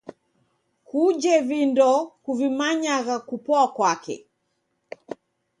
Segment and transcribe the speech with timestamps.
[0.87, 1.89] Kujhe vindo
[2.23, 4.15] kuvimanyagha kupoa kwake